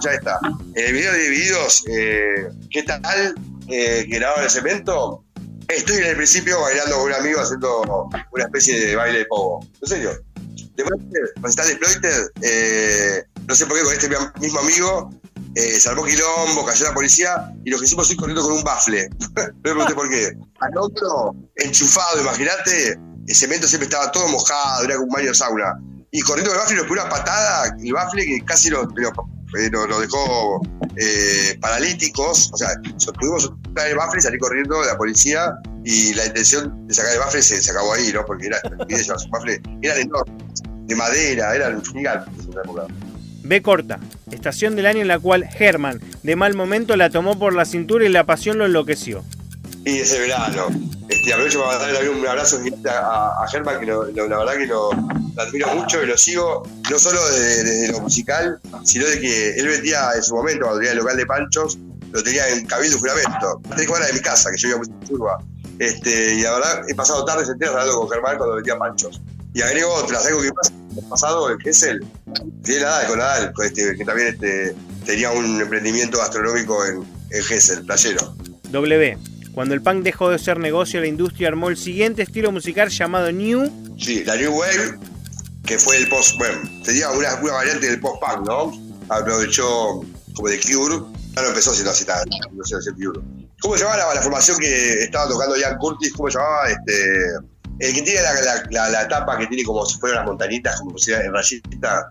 ya 0.01 0.11
está. 0.11 0.39
En 0.75 0.85
el 0.85 0.93
video 0.93 1.11
de 1.13 1.19
Divididos, 1.19 1.83
eh, 1.87 2.49
¿qué 2.69 2.83
tal? 2.83 3.35
Eh, 3.67 4.05
que 4.09 4.19
grababa 4.19 4.43
el 4.43 4.49
cemento, 4.49 5.23
estoy 5.67 5.97
en 5.97 6.05
el 6.05 6.15
principio 6.15 6.61
bailando 6.61 6.95
con 6.95 7.05
un 7.05 7.13
amigo 7.13 7.41
haciendo 7.41 8.09
una 8.31 8.43
especie 8.43 8.79
de 8.79 8.95
baile 8.95 9.19
de 9.19 9.25
pogo. 9.25 9.65
En 9.81 9.87
serio. 9.87 10.11
Después, 10.75 11.01
cuando 11.33 11.49
está 11.49 11.65
deployed, 11.65 12.29
eh, 12.41 13.23
no 13.47 13.55
sé 13.55 13.65
por 13.65 13.77
qué 13.77 13.83
con 13.83 13.93
este 13.93 14.09
mismo 14.39 14.59
amigo, 14.59 15.20
eh, 15.55 15.77
quilombo, 15.79 16.65
cayó 16.65 16.85
la 16.85 16.93
policía 16.93 17.53
y 17.65 17.69
lo 17.69 17.77
que 17.77 17.85
hicimos 17.85 18.07
fue 18.07 18.15
corriendo 18.15 18.43
con 18.43 18.53
un 18.53 18.63
bafle. 18.63 19.09
no 19.19 19.25
me 19.35 19.61
pregunté 19.61 19.93
por 19.93 20.09
qué. 20.09 20.31
Al 20.59 20.77
otro, 20.77 21.35
enchufado, 21.55 22.21
imagínate, 22.21 22.97
el 23.27 23.35
cemento 23.35 23.67
siempre 23.67 23.85
estaba 23.85 24.11
todo 24.11 24.27
mojado, 24.27 24.83
era 24.85 24.95
como 24.95 25.07
un 25.07 25.13
baño 25.13 25.29
de 25.29 25.35
sauna. 25.35 25.73
Y 26.11 26.21
corriendo 26.21 26.51
con 26.51 26.57
el 26.57 26.63
bafle 26.63 26.77
nos 26.77 26.83
pegó 26.85 27.01
una 27.01 27.09
patada, 27.09 27.75
el 27.79 27.93
bafle 27.93 28.25
que 28.25 28.45
casi 28.45 28.69
lo, 28.69 28.83
eh, 28.83 29.69
lo, 29.71 29.99
dejó 29.99 30.61
eh, 30.97 31.57
paralíticos. 31.61 32.51
O 32.53 32.57
sea, 32.57 32.69
pudimos 33.19 33.43
soltar 33.43 33.87
el 33.87 33.97
bafle 33.97 34.19
y 34.19 34.21
salir 34.21 34.39
corriendo 34.39 34.81
de 34.81 34.87
la 34.87 34.97
policía 34.97 35.53
y 35.83 36.13
la 36.13 36.25
intención 36.25 36.87
de 36.87 36.93
sacar 36.93 37.13
el 37.13 37.19
bafle 37.19 37.41
se, 37.41 37.71
acabó 37.71 37.93
ahí, 37.93 38.11
¿no? 38.13 38.25
Porque 38.25 38.47
era, 38.47 38.59
su 39.17 39.29
bafle 39.29 39.61
eran 39.81 39.99
enormes, 39.99 40.61
de 40.85 40.95
madera, 40.95 41.55
eran 41.55 41.83
gigantes 41.83 42.33
en 42.45 42.51
esa 42.51 42.61
época. 42.61 42.87
B 43.43 43.61
corta, 43.61 43.99
estación 44.31 44.75
del 44.75 44.85
año 44.85 45.01
en 45.01 45.07
la 45.07 45.19
cual 45.19 45.47
Herman, 45.57 45.99
de 46.23 46.35
mal 46.35 46.55
momento, 46.55 46.95
la 46.95 47.09
tomó 47.09 47.37
por 47.39 47.53
la 47.53 47.65
cintura 47.65 48.05
y 48.05 48.09
la 48.09 48.25
pasión 48.25 48.57
lo 48.57 48.65
enloqueció. 48.65 49.23
Y 49.83 49.97
ese 49.97 50.19
verano. 50.19 50.67
Este, 51.09 51.33
aprovecho 51.33 51.63
para 51.63 51.79
darle 51.79 52.09
un 52.09 52.25
abrazo 52.25 52.57
a, 52.87 53.43
a 53.43 53.47
Germán, 53.49 53.79
que 53.79 53.85
la 53.87 53.97
verdad 53.97 54.53
que 54.53 54.67
lo, 54.67 54.91
admiro 55.37 55.75
mucho 55.75 56.01
y 56.03 56.05
lo 56.05 56.17
sigo, 56.17 56.63
no 56.89 56.99
solo 56.99 57.19
desde, 57.31 57.91
lo 57.91 57.99
musical, 57.99 58.59
sino 58.83 59.05
de 59.07 59.19
que 59.19 59.55
él 59.55 59.67
vendía 59.67 60.11
en 60.15 60.23
su 60.23 60.35
momento, 60.35 60.65
cuando 60.65 60.79
tenía 60.79 60.91
el 60.91 60.99
local 60.99 61.17
de 61.17 61.25
panchos, 61.25 61.77
lo 62.11 62.23
tenía 62.23 62.47
en 62.49 62.65
Cabildo 62.65 62.99
Juramento, 62.99 63.61
tres 63.75 63.87
cuadras 63.87 64.09
de 64.09 64.13
mi 64.13 64.19
casa, 64.21 64.51
que 64.51 64.57
yo 64.57 64.69
iba 64.69 64.77
muy 64.77 64.87
curva. 65.07 65.37
Este, 65.79 66.35
y 66.35 66.41
la 66.43 66.51
verdad, 66.51 66.83
he 66.87 66.95
pasado 66.95 67.25
tardes 67.25 67.49
enteras 67.49 67.73
hablando 67.73 67.99
con 67.99 68.09
Germán 68.09 68.37
cuando 68.37 68.55
vendía 68.55 68.77
panchos. 68.77 69.19
Y 69.53 69.61
agrego 69.61 69.93
otras, 69.95 70.25
algo 70.27 70.41
que 70.41 70.53
pasa 70.53 70.71
el 70.97 71.07
pasado, 71.07 71.49
el 71.49 71.57
que 71.57 71.69
es 71.69 71.83
el, 71.83 72.05
tiene 72.63 72.81
Nadal 72.81 73.07
con 73.07 73.19
Nadal, 73.19 73.53
este, 73.63 73.95
que 73.95 74.05
también 74.05 74.27
este, 74.29 74.75
tenía 75.05 75.31
un 75.31 75.61
emprendimiento 75.61 76.17
gastronómico 76.17 76.85
en, 76.85 77.03
en 77.29 77.43
Gessel, 77.43 77.85
playero. 77.85 78.35
W. 78.69 79.17
Cuando 79.53 79.73
el 79.73 79.81
punk 79.81 80.03
dejó 80.03 80.29
de 80.29 80.39
ser 80.39 80.59
negocio, 80.59 81.01
la 81.01 81.07
industria 81.07 81.49
armó 81.49 81.69
el 81.69 81.77
siguiente 81.77 82.21
estilo 82.21 82.51
musical 82.51 82.89
llamado 82.89 83.31
New. 83.31 83.69
Sí, 83.99 84.23
la 84.23 84.35
New 84.35 84.53
Wave, 84.53 84.97
que 85.65 85.77
fue 85.77 85.97
el 85.97 86.07
post, 86.07 86.37
bueno, 86.37 86.61
tenía 86.83 87.09
una, 87.11 87.35
una 87.35 87.53
variante 87.53 87.89
del 87.89 87.99
post-punk, 87.99 88.47
¿no? 88.47 88.71
Aprovechó 89.09 90.01
como 90.33 90.47
de 90.47 90.59
Cure, 90.59 91.01
ya 91.35 91.41
no 91.41 91.49
empezó 91.49 91.73
siendo 91.73 91.91
así 91.91 92.05
tan, 92.05 92.23
no 92.53 92.63
sé, 92.63 92.75
Cure. 92.93 93.19
¿Cómo 93.61 93.77
se 93.77 93.83
llamaba 93.83 94.15
la, 94.15 94.21
formación 94.21 94.57
que 94.57 95.03
estaba 95.03 95.27
tocando 95.27 95.55
Ian 95.55 95.77
Curtis? 95.77 96.13
¿Cómo 96.13 96.31
se 96.31 96.37
llamaba? 96.37 96.69
Este, 96.69 96.93
el 97.81 97.93
que 97.93 98.01
tiene 98.03 98.21
la, 98.21 98.89
la, 98.89 99.07
tapa 99.07 99.37
que 99.37 99.47
tiene 99.47 99.63
como 99.63 99.85
si 99.85 99.99
fueran 99.99 100.19
las 100.19 100.25
montañitas, 100.27 100.79
como 100.81 100.97
si 100.97 101.11
fuera 101.11 101.25
en 101.25 101.33
rayita, 101.33 102.09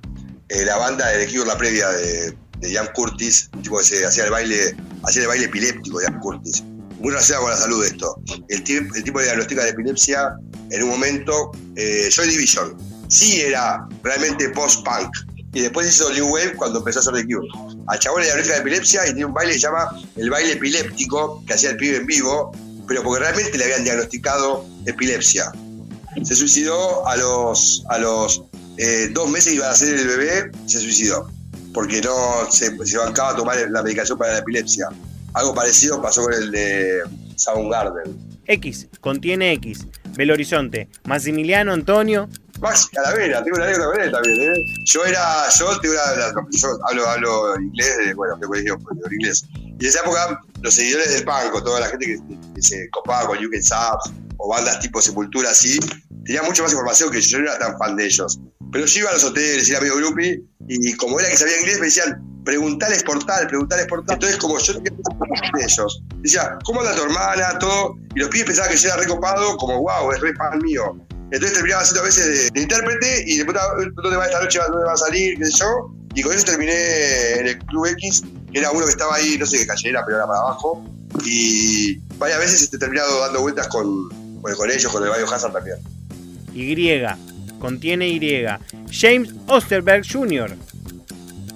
eh, 0.49 0.65
la 0.65 0.77
banda 0.77 1.07
de 1.09 1.27
Cure, 1.27 1.47
la 1.47 1.57
previa 1.57 1.89
de, 1.89 2.37
de 2.59 2.73
Ian 2.73 2.89
Curtis, 2.95 3.49
un 3.55 3.63
tipo 3.63 3.79
que 3.79 3.85
se 3.85 4.05
hacía 4.05 4.25
el 4.25 4.31
baile, 4.31 4.77
hacía 5.05 5.23
el 5.23 5.29
baile 5.29 5.45
epiléptico 5.47 5.99
de 5.99 6.07
Ian 6.07 6.21
Curtis 6.21 6.63
muy 7.01 7.13
relacionado 7.13 7.45
con 7.45 7.53
la 7.53 7.57
salud 7.57 7.85
esto. 7.85 8.23
El, 8.49 8.63
el 8.95 9.05
tipo 9.05 9.19
de 9.19 9.25
diagnóstica 9.25 9.65
de 9.65 9.71
epilepsia, 9.71 10.37
en 10.71 10.83
un 10.83 10.91
momento, 10.91 11.51
eh, 11.77 12.09
Joy 12.11 12.29
Division, 12.29 12.77
sí 13.09 13.41
era 13.41 13.87
realmente 14.03 14.51
post-punk. 14.51 15.11
Y 15.53 15.63
después 15.63 15.89
hizo 15.89 16.13
New 16.13 16.29
Wave 16.29 16.55
cuando 16.57 16.79
empezó 16.79 17.01
a 17.01 17.03
hacer 17.03 17.15
The 17.15 17.25
Cure. 17.25 17.49
Al 17.89 17.99
chabón 17.99 18.21
le 18.21 18.27
diagnóstica 18.27 18.55
de 18.55 18.61
epilepsia 18.61 19.03
y 19.05 19.11
tiene 19.11 19.25
un 19.25 19.35
baile 19.35 19.55
que 19.55 19.59
se 19.59 19.67
llama 19.67 19.89
el 20.17 20.31
baile 20.31 20.53
epiléptico, 20.53 21.43
que 21.47 21.55
hacía 21.55 21.71
el 21.71 21.77
pibe 21.77 21.97
en 21.97 22.07
vivo, 22.07 22.53
pero 22.91 23.05
porque 23.05 23.21
realmente 23.21 23.57
le 23.57 23.63
habían 23.63 23.85
diagnosticado 23.85 24.67
epilepsia. 24.85 25.53
Se 26.25 26.35
suicidó 26.35 27.07
a 27.07 27.17
los, 27.17 27.85
a 27.89 27.99
los 27.99 28.43
eh, 28.79 29.11
dos 29.13 29.31
meses 29.31 29.55
iba 29.55 29.67
a 29.67 29.69
nacer 29.69 29.97
el 29.97 30.09
bebé, 30.09 30.51
se 30.67 30.81
suicidó, 30.81 31.31
porque 31.73 32.01
no 32.01 32.51
se, 32.51 32.77
se 32.85 32.99
bancaba 32.99 33.31
a 33.31 33.37
tomar 33.37 33.57
la 33.71 33.85
medicación 33.85 34.19
para 34.19 34.33
la 34.33 34.39
epilepsia. 34.41 34.89
Algo 35.35 35.55
parecido 35.55 36.03
pasó 36.03 36.25
con 36.25 36.35
el 36.35 36.51
de 36.51 37.03
Soundgarden. 37.37 38.41
X, 38.47 38.89
contiene 39.01 39.53
X. 39.53 39.87
Belo 40.17 40.35
Horizonte, 40.35 40.89
Maximiliano 41.05 41.73
Antonio. 41.73 42.29
Max 42.59 42.89
Calavera, 42.93 43.45
tengo 43.45 43.57
una 43.57 43.67
anécdota 43.67 43.93
con 43.93 44.01
él 44.01 44.11
también, 44.11 44.41
¿eh? 44.41 44.65
Yo 44.87 45.05
era, 45.05 45.49
yo, 45.57 45.81
tengo 45.81 45.95
una, 45.95 46.45
yo 46.51 46.69
hablo, 46.89 47.07
hablo 47.07 47.61
inglés, 47.61 47.99
de, 48.05 48.15
bueno, 48.15 48.37
de 48.37 48.47
colegio, 48.49 48.77
de 48.77 49.15
inglés. 49.15 49.45
Y 49.81 49.85
en 49.85 49.89
esa 49.89 50.01
época, 50.01 50.41
los 50.61 50.75
seguidores 50.75 51.15
del 51.15 51.25
Panco, 51.25 51.63
toda 51.63 51.81
la 51.81 51.89
gente 51.89 52.07
que, 52.07 52.63
se 52.63 52.91
copaba 52.91 53.27
con 53.27 53.39
UK 53.39 53.55
Subs 53.63 54.13
o 54.37 54.49
bandas 54.51 54.79
tipo 54.81 55.01
Sepultura 55.01 55.51
así, 55.51 55.81
tenía 56.27 56.43
mucha 56.43 56.63
más 56.63 56.73
información 56.73 57.11
que 57.11 57.21
yo, 57.21 57.39
no 57.39 57.45
era 57.45 57.59
tan 57.59 57.79
fan 57.79 57.97
de 57.97 58.05
ellos. 58.05 58.39
Pero 58.71 58.85
yo 58.85 59.01
iba 59.01 59.11
a 59.11 59.15
los 59.15 59.25
hoteles, 59.25 59.69
era 59.71 59.81
medio 59.81 59.97
groupie, 59.97 60.43
y 60.69 60.93
como 60.97 61.19
era 61.19 61.31
que 61.31 61.37
sabía 61.39 61.59
inglés, 61.61 61.81
me 61.81 61.87
decían, 61.87 62.23
preguntales 62.45 63.03
por 63.05 63.25
tal, 63.25 63.47
preguntales 63.47 63.87
por 63.87 64.05
tal. 64.05 64.15
Entonces, 64.15 64.39
como 64.39 64.59
yo 64.59 64.75
tenía 64.75 64.91
de 64.91 65.65
ellos, 65.65 66.03
decía, 66.19 66.59
¿cómo 66.65 66.81
anda 66.81 66.95
tu 66.95 67.03
hermana? 67.03 67.59
Todo. 67.59 67.97
Y 68.15 68.21
los 68.21 68.29
pibes 68.29 68.47
pensaban 68.47 68.71
que 68.71 68.77
yo 68.77 68.89
era 68.89 68.99
recopado, 68.99 69.57
como, 69.57 69.81
wow, 69.81 70.13
es 70.13 70.21
re 70.21 70.35
fan 70.35 70.59
mío. 70.59 70.97
Entonces 71.33 71.55
terminaba 71.55 71.83
haciendo 71.83 72.03
a 72.03 72.05
veces 72.05 72.53
de, 72.53 72.61
intérprete 72.61 73.25
y 73.27 73.37
después, 73.39 73.57
¿dónde 73.95 74.17
va 74.17 74.27
esta 74.27 74.43
noche? 74.43 74.59
¿Dónde 74.69 74.85
va 74.85 74.93
a 74.93 74.97
salir? 74.97 75.39
¿Qué 75.39 75.47
sé? 75.47 75.65
Y 76.15 76.23
con 76.23 76.33
eso 76.33 76.45
terminé 76.45 77.35
en 77.39 77.47
el 77.47 77.59
Club 77.67 77.87
X, 77.87 78.25
era 78.59 78.71
uno 78.71 78.85
que 78.85 78.93
estaba 78.93 79.15
ahí, 79.17 79.37
no 79.39 79.47
sé 79.47 79.59
qué 79.59 79.67
calle 79.67 79.91
era, 79.91 80.05
pero 80.05 80.19
era 80.19 80.27
para 80.27 80.41
abajo. 80.41 80.85
Y 81.25 81.97
varias 82.19 82.39
veces 82.39 82.61
he 82.61 82.65
este, 82.65 82.79
terminado 82.79 83.21
dando 83.21 83.41
vueltas 83.43 83.69
con, 83.69 84.09
con 84.41 84.71
ellos, 84.71 84.93
con 84.93 85.05
el 85.05 85.11
Hazard 85.11 85.53
también. 85.53 85.79
Y, 86.55 87.03
contiene 87.59 88.09
Y. 88.09 88.47
James 88.91 89.31
Osterberg 89.47 90.05
Jr., 90.11 90.57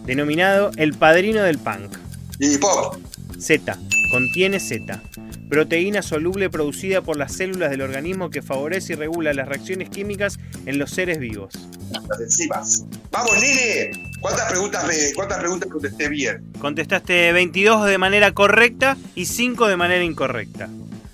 denominado 0.05 0.71
el 0.77 0.95
padrino 0.95 1.43
del 1.43 1.59
punk. 1.59 1.97
Y 2.39 2.59
pop. 2.59 2.97
Z, 3.39 3.79
contiene 4.11 4.61
Z, 4.61 5.03
proteína 5.49 6.03
soluble 6.03 6.51
producida 6.51 7.03
por 7.03 7.17
las 7.17 7.33
células 7.33 7.71
del 7.71 7.83
organismo 7.83 8.31
que 8.31 8.43
favorece 8.43 8.93
y 8.93 8.97
regula 8.97 9.35
las 9.35 9.49
reacciones 9.49 9.89
químicas 9.91 10.39
en 10.67 10.79
los 10.79 10.91
seres 10.91 11.19
vivos. 11.19 11.55
Las 11.91 12.21
enzimas. 12.21 12.85
Vamos, 13.11 13.35
nene. 13.41 14.03
¿Cuántas 14.25 14.50
preguntas, 14.50 14.87
me, 14.87 15.12
¿Cuántas 15.14 15.38
preguntas 15.38 15.71
contesté 15.71 16.09
bien? 16.09 16.50
Contestaste 16.59 17.31
22 17.35 17.85
de 17.85 17.99
manera 17.99 18.33
correcta 18.33 18.97
y 19.14 19.26
5 19.26 19.69
de 19.69 19.76
manera 19.76 20.02
incorrecta. 20.02 20.71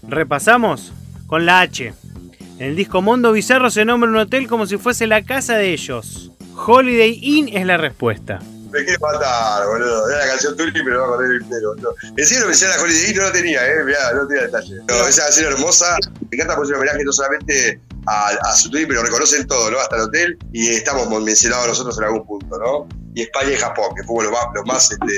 Repasamos 0.06 0.92
con 1.26 1.44
la 1.44 1.60
H. 1.60 1.92
En 2.60 2.66
el 2.66 2.76
disco 2.76 3.02
Mundo 3.02 3.32
Bizarro 3.32 3.68
se 3.68 3.84
nombra 3.84 4.08
un 4.08 4.16
hotel 4.16 4.46
como 4.46 4.64
si 4.64 4.76
fuese 4.76 5.08
la 5.08 5.24
casa 5.24 5.56
de 5.56 5.72
ellos. 5.72 6.30
Holiday 6.54 7.18
Inn 7.20 7.48
es 7.48 7.66
la 7.66 7.78
respuesta. 7.78 8.38
Me 8.70 8.84
quiere 8.84 8.98
matar, 9.00 9.66
boludo. 9.66 10.08
Era 10.08 10.18
la 10.18 10.26
canción 10.28 10.56
turca, 10.56 10.80
pero 10.84 10.94
no 10.94 11.00
va 11.00 11.06
a 11.06 11.10
contar 11.16 11.30
el 11.32 11.42
entero. 11.42 11.74
En 12.16 12.24
serio, 12.24 12.44
me 12.44 12.52
decía 12.52 12.68
la 12.68 12.80
Holiday 12.80 13.10
Inn, 13.10 13.16
no 13.16 13.22
lo 13.24 13.32
tenía, 13.32 13.66
eh. 13.66 13.84
Mirá, 13.86 14.12
no 14.14 14.28
tenía 14.28 14.42
detalle. 14.44 14.76
No, 14.88 15.08
esa 15.08 15.24
canción 15.24 15.52
hermosa. 15.52 15.96
Me 16.30 16.36
encanta 16.36 16.54
por 16.54 16.64
un 16.64 16.74
homenaje 16.76 17.02
no 17.02 17.12
solamente 17.12 17.80
a, 18.06 18.28
a 18.28 18.54
su 18.54 18.70
tweet, 18.70 18.86
pero 18.86 19.02
reconocen 19.02 19.46
todo, 19.46 19.70
¿no? 19.70 19.78
Hasta 19.78 19.96
el 19.96 20.02
hotel. 20.02 20.38
Y 20.52 20.68
estamos 20.68 21.08
mencionados 21.22 21.68
nosotros 21.68 21.98
en 21.98 22.04
algún 22.04 22.26
punto, 22.26 22.58
¿no? 22.58 22.88
Y 23.14 23.22
España 23.22 23.52
y 23.52 23.56
Japón, 23.56 23.94
que 23.96 24.02
fuimos 24.04 24.24
los 24.24 24.32
más, 24.32 24.46
los 24.54 24.64
más 24.66 24.90
este, 24.92 25.12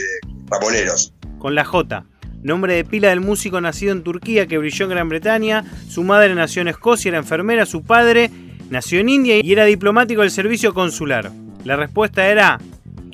ramoneros. 0.50 1.12
Con 1.38 1.54
la 1.54 1.64
J 1.64 2.04
nombre 2.42 2.74
de 2.74 2.84
pila 2.84 3.10
del 3.10 3.20
músico 3.20 3.60
nacido 3.60 3.92
en 3.92 4.02
Turquía 4.02 4.46
que 4.46 4.58
brilló 4.58 4.84
en 4.84 4.90
Gran 4.90 5.08
Bretaña, 5.08 5.64
su 5.88 6.02
madre 6.02 6.34
nació 6.34 6.62
en 6.62 6.68
Escocia, 6.68 7.10
era 7.10 7.18
enfermera, 7.18 7.66
su 7.66 7.84
padre 7.84 8.30
nació 8.68 9.00
en 9.00 9.08
India 9.08 9.40
y 9.42 9.52
era 9.52 9.64
diplomático 9.64 10.22
del 10.22 10.30
servicio 10.30 10.74
consular. 10.74 11.30
La 11.64 11.76
respuesta 11.76 12.26
era 12.26 12.58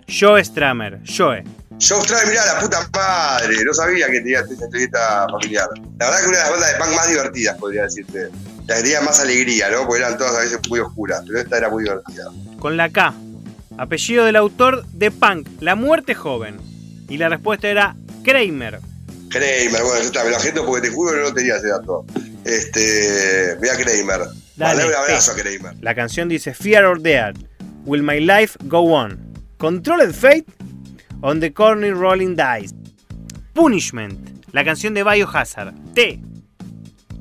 Joe 0.08 0.42
Stramer, 0.42 1.00
Joe. 1.04 1.44
Joe 1.80 2.00
Stramer, 2.02 2.28
mirá, 2.28 2.46
la 2.46 2.60
puta 2.60 2.88
madre, 2.94 3.64
no 3.64 3.74
sabía 3.74 4.06
que 4.06 4.20
tenía 4.20 4.40
esta 4.40 4.64
entrevista 4.64 5.26
familiar. 5.30 5.68
La 5.98 6.06
verdad 6.06 6.20
que 6.22 6.28
una 6.28 6.38
de 6.38 6.42
las 6.42 6.50
bandas 6.50 6.72
de 6.72 6.78
punk 6.78 6.96
más 6.96 7.08
divertidas, 7.08 7.58
podría 7.58 7.82
decirte. 7.82 8.30
Tenía 8.68 9.00
más 9.00 9.18
alegría, 9.18 9.70
¿no? 9.70 9.86
Porque 9.86 10.02
eran 10.02 10.18
todas 10.18 10.36
a 10.36 10.40
veces 10.40 10.60
muy 10.68 10.78
oscuras, 10.78 11.22
pero 11.26 11.40
esta 11.40 11.56
era 11.56 11.70
muy 11.70 11.84
divertida. 11.84 12.24
Con 12.58 12.76
la 12.76 12.90
K, 12.90 13.14
apellido 13.78 14.26
del 14.26 14.36
autor 14.36 14.84
de 14.92 15.10
Punk, 15.10 15.48
La 15.60 15.74
Muerte 15.74 16.14
Joven. 16.14 16.58
Y 17.08 17.16
la 17.16 17.30
respuesta 17.30 17.68
era 17.68 17.96
Kramer. 18.22 18.80
Kramer, 19.30 19.82
bueno, 19.82 20.00
yo 20.00 20.06
está, 20.06 20.22
me 20.22 20.30
lo 20.30 20.36
agendo 20.36 20.66
porque 20.66 20.88
te 20.88 20.94
juro 20.94 21.14
que 21.14 21.20
no 21.20 21.32
tenía 21.32 21.56
ese 21.56 21.68
dato. 21.68 22.04
Este, 22.44 23.56
mira 23.58 23.74
Kramer. 23.74 24.28
Dale, 24.56 24.86
un 24.86 24.94
abrazo 24.94 25.32
a 25.32 25.34
Kramer. 25.34 25.74
La 25.80 25.94
canción 25.94 26.28
dice 26.28 26.52
Fear 26.52 26.84
or 26.84 27.00
Dead, 27.00 27.34
Will 27.86 28.02
My 28.02 28.20
Life 28.20 28.58
Go 28.64 28.80
On? 28.80 29.18
Controlled 29.56 30.14
Fate, 30.14 30.44
On 31.22 31.40
the 31.40 31.54
Corner 31.54 31.94
Rolling 31.94 32.36
Dice. 32.36 32.74
Punishment, 33.54 34.44
la 34.52 34.62
canción 34.62 34.92
de 34.92 35.04
Biohazard. 35.04 35.72
T. 35.94 36.20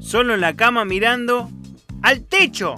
Solo 0.08 0.36
en 0.36 0.40
la 0.40 0.56
cama 0.56 0.86
mirando 0.86 1.52
al 2.02 2.24
techo. 2.24 2.76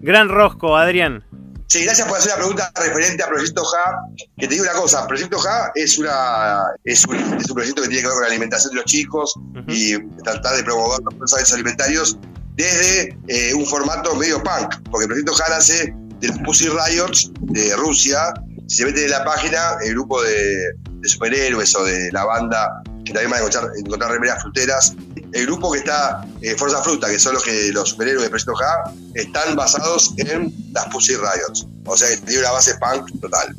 Gran 0.00 0.30
rosco, 0.30 0.78
Adrián. 0.78 1.22
Sí, 1.66 1.84
gracias 1.84 2.08
por 2.08 2.16
hacer 2.16 2.30
la 2.30 2.36
pregunta 2.36 2.72
referente 2.74 3.22
a 3.22 3.26
Proyecto 3.26 3.62
JA. 3.64 3.98
Que 4.38 4.48
te 4.48 4.54
digo 4.54 4.64
una 4.64 4.72
cosa, 4.72 5.06
Proyecto 5.06 5.38
JA 5.38 5.70
es, 5.74 5.98
una, 5.98 6.62
es, 6.84 7.04
un, 7.04 7.16
es 7.16 7.50
un 7.50 7.54
proyecto 7.54 7.82
que 7.82 7.88
tiene 7.88 8.00
que 8.00 8.06
ver 8.06 8.14
con 8.14 8.22
la 8.22 8.28
alimentación 8.28 8.70
de 8.70 8.76
los 8.76 8.86
chicos 8.86 9.34
y 9.66 9.98
tratar 10.22 10.56
de 10.56 10.64
promover 10.64 11.00
los 11.20 11.34
hábitos 11.34 11.52
alimentarios 11.52 12.16
desde 12.54 13.18
eh, 13.28 13.52
un 13.52 13.66
formato 13.66 14.14
medio 14.14 14.42
punk, 14.42 14.74
porque 14.90 15.04
el 15.04 15.08
Proyecto 15.08 15.34
JA 15.34 15.50
nace 15.50 15.94
de 16.20 16.28
los 16.28 16.38
Pussy 16.38 16.70
Riots 16.70 17.30
de 17.42 17.76
Rusia. 17.76 18.32
Si 18.68 18.78
se 18.78 18.86
mete 18.86 19.04
en 19.04 19.10
la 19.10 19.22
página, 19.22 19.76
el 19.84 19.90
grupo 19.90 20.22
de, 20.22 20.72
de 20.92 21.08
superhéroes 21.10 21.76
o 21.76 21.84
de 21.84 22.10
la 22.10 22.24
banda, 22.24 22.82
que 23.04 23.12
también 23.12 23.30
van 23.30 23.40
a 23.40 23.46
encontrar, 23.46 23.70
encontrar 23.78 24.10
remeras 24.12 24.42
fruteras. 24.42 24.94
El 25.32 25.46
grupo 25.46 25.72
que 25.72 25.78
está, 25.78 26.26
eh, 26.40 26.54
Fuerza 26.56 26.82
Fruta, 26.82 27.08
que 27.08 27.18
son 27.18 27.34
los 27.34 27.44
que 27.44 27.70
los 27.72 27.90
superhéroes 27.90 28.24
de 28.24 28.30
Presto 28.30 28.52
J, 28.54 28.94
están 29.14 29.56
basados 29.56 30.14
en 30.16 30.54
las 30.72 30.86
Pussy 30.86 31.16
Riots. 31.16 31.66
O 31.84 31.96
sea, 31.96 32.08
que 32.08 32.16
tiene 32.18 32.40
una 32.40 32.52
base 32.52 32.74
punk 32.76 33.20
total. 33.20 33.56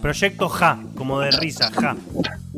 Proyecto 0.00 0.48
Ja, 0.48 0.82
como 0.96 1.20
de 1.20 1.30
risa, 1.30 1.70
Ja. 1.70 1.96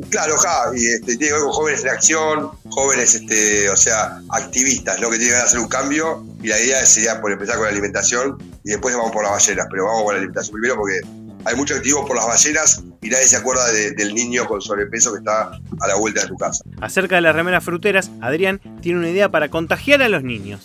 Claro, 0.09 0.37
ja, 0.37 0.71
y 0.75 0.87
este, 0.87 1.15
tiene 1.15 1.27
que 1.27 1.33
ver 1.33 1.41
con 1.43 1.51
jóvenes 1.53 1.83
en 1.83 1.89
acción, 1.89 2.51
jóvenes, 2.69 3.15
este, 3.15 3.69
o 3.69 3.77
sea, 3.77 4.19
activistas, 4.29 4.99
¿no? 4.99 5.09
Que 5.09 5.17
tienen 5.17 5.37
que 5.37 5.43
hacer 5.43 5.59
un 5.59 5.67
cambio. 5.67 6.25
Y 6.41 6.47
la 6.47 6.59
idea 6.59 6.85
sería 6.85 7.21
por 7.21 7.31
empezar 7.31 7.55
con 7.55 7.65
la 7.65 7.71
alimentación 7.71 8.37
y 8.63 8.71
después 8.71 8.95
vamos 8.95 9.11
por 9.11 9.23
las 9.23 9.31
ballenas, 9.31 9.67
pero 9.71 9.85
vamos 9.85 10.03
con 10.03 10.13
la 10.13 10.17
alimentación 10.17 10.53
primero 10.53 10.75
porque 10.75 10.99
hay 11.45 11.55
mucho 11.55 11.75
activo 11.75 12.05
por 12.05 12.15
las 12.15 12.25
ballenas 12.27 12.81
y 13.01 13.09
nadie 13.09 13.27
se 13.27 13.37
acuerda 13.37 13.71
de- 13.71 13.91
del 13.91 14.13
niño 14.13 14.45
con 14.47 14.61
sobrepeso 14.61 15.11
que 15.13 15.19
está 15.19 15.51
a 15.81 15.87
la 15.87 15.95
vuelta 15.95 16.21
de 16.21 16.27
tu 16.27 16.37
casa. 16.37 16.63
Acerca 16.81 17.15
de 17.15 17.21
las 17.21 17.35
remeras 17.35 17.63
fruteras, 17.63 18.09
Adrián 18.21 18.59
tiene 18.81 18.99
una 18.99 19.09
idea 19.09 19.29
para 19.29 19.49
contagiar 19.49 20.01
a 20.01 20.09
los 20.09 20.23
niños. 20.23 20.61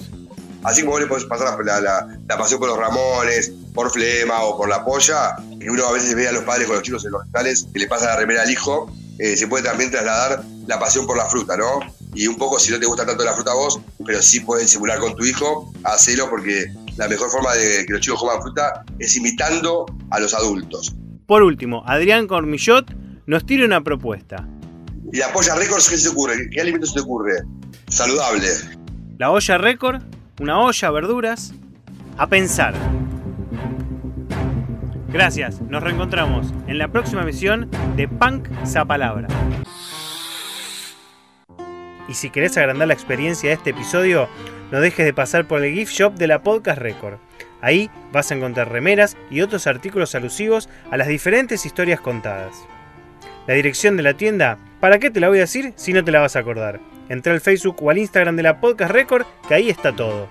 Así 0.62 0.80
como 0.82 0.92
vos 0.92 1.00
le 1.00 1.06
podés 1.06 1.25
pasar 1.25 1.58
la, 1.64 1.80
la- 1.80 2.18
la 2.28 2.38
pasión 2.38 2.58
por 2.60 2.68
los 2.68 2.78
Ramones, 2.78 3.52
por 3.75 3.90
Flema 3.90 4.42
o 4.42 4.56
por 4.58 4.68
la 4.68 4.84
polla, 4.84 5.37
y 5.58 5.68
uno 5.68 5.87
a 5.87 5.92
veces 5.92 6.14
ve 6.14 6.28
a 6.28 6.32
los 6.32 6.42
padres 6.44 6.66
con 6.66 6.76
los 6.76 6.82
chicos 6.84 7.04
en 7.04 7.12
los 7.12 7.20
hospitales 7.22 7.66
que 7.72 7.78
le 7.78 7.87
pasa 7.87 8.06
la 8.06 8.16
remera 8.16 8.42
al 8.42 8.50
hijo, 8.50 8.92
eh, 9.18 9.37
se 9.37 9.46
puede 9.46 9.64
también 9.64 9.90
trasladar 9.90 10.42
la 10.66 10.78
pasión 10.78 11.06
por 11.06 11.16
la 11.16 11.26
fruta, 11.26 11.56
¿no? 11.56 11.80
Y 12.14 12.26
un 12.26 12.37
poco, 12.37 12.58
si 12.58 12.72
no 12.72 12.78
te 12.80 12.87
gusta 12.87 13.06
tanto 13.06 13.25
la 13.25 13.34
fruta 13.34 13.52
a 13.52 13.54
vos, 13.54 13.80
pero 14.04 14.20
sí 14.20 14.40
puedes 14.40 14.70
simular 14.70 14.99
con 14.99 15.14
tu 15.14 15.25
hijo, 15.25 15.72
hacelo 15.84 16.28
porque 16.28 16.66
la 16.96 17.06
mejor 17.08 17.30
forma 17.30 17.54
de 17.54 17.87
que 17.87 17.92
los 17.92 18.00
chicos 18.02 18.18
coman 18.20 18.42
fruta 18.42 18.84
es 18.99 19.14
imitando 19.16 19.87
a 20.11 20.21
los 20.21 20.35
adultos. 20.35 20.95
Por 21.26 21.43
último, 21.43 21.83
Adrián 21.87 22.26
Cormillot 22.26 22.93
nos 23.26 23.47
tira 23.47 23.64
una 23.64 23.83
propuesta. 23.83 24.49
¿Y 25.12 25.19
la 25.19 25.33
polla 25.33 25.55
récords 25.55 25.88
qué 25.88 25.97
se 25.97 26.09
te 26.09 26.12
ocurre? 26.12 26.50
¿Qué 26.50 26.61
alimento 26.61 26.87
se 26.87 26.95
te 26.95 27.00
ocurre? 27.00 27.43
Saludable. 27.88 28.49
La 29.19 29.31
olla 29.31 29.59
récord, 29.59 30.02
una 30.40 30.61
olla, 30.61 30.90
verduras, 30.90 31.52
a 32.17 32.26
pensar. 32.29 32.75
Gracias, 35.12 35.61
nos 35.62 35.83
reencontramos 35.83 36.52
en 36.69 36.79
la 36.79 36.88
próxima 36.88 37.23
emisión 37.23 37.69
de 37.97 38.07
Punk 38.09 38.49
Palabra. 38.87 39.29
Y 42.09 42.14
si 42.14 42.31
querés 42.31 42.57
agrandar 42.57 42.88
la 42.88 42.95
experiencia 42.95 43.50
de 43.50 43.57
este 43.57 43.71
episodio, 43.71 44.29
no 44.71 44.81
dejes 44.81 45.05
de 45.05 45.14
pasar 45.14 45.47
por 45.47 45.64
el 45.64 45.75
gift 45.75 45.93
shop 45.93 46.14
de 46.14 46.26
la 46.26 46.43
Podcast 46.43 46.81
Record. 46.81 47.19
Ahí 47.62 47.90
vas 48.12 48.31
a 48.31 48.35
encontrar 48.35 48.71
remeras 48.71 49.17
y 49.31 49.40
otros 49.40 49.67
artículos 49.67 50.14
alusivos 50.14 50.69
a 50.90 50.97
las 50.97 51.09
diferentes 51.09 51.67
historias 51.67 52.00
contadas. 52.00 52.55
La 53.47 53.55
dirección 53.55 53.97
de 53.97 54.02
la 54.02 54.14
tienda, 54.14 54.59
¿para 54.81 54.99
qué 54.99 55.11
te 55.11 55.21
la 55.21 55.29
voy 55.29 55.38
a 55.38 55.43
decir 55.43 55.73
si 55.76 55.93
no 55.93 56.05
te 56.05 56.12
la 56.12 56.21
vas 56.21 56.37
a 56.37 56.40
acordar? 56.40 56.81
Entra 57.09 57.33
al 57.33 57.40
Facebook 57.40 57.83
o 57.83 57.90
al 57.90 57.99
Instagram 57.99 58.37
de 58.37 58.45
la 58.45 58.61
Podcast 58.61 58.93
Record, 58.93 59.26
que 59.49 59.55
ahí 59.55 59.69
está 59.69 59.93
todo. 59.93 60.29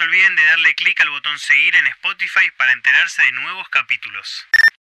Se 0.00 0.04
olviden 0.04 0.34
de 0.34 0.44
darle 0.44 0.74
clic 0.76 0.98
al 1.02 1.10
botón 1.10 1.38
seguir 1.38 1.76
en 1.76 1.86
Spotify 1.88 2.50
para 2.56 2.72
enterarse 2.72 3.20
de 3.20 3.32
nuevos 3.32 3.68
capítulos. 3.68 4.46